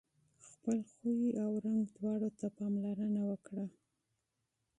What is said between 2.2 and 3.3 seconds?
ته پاملرنه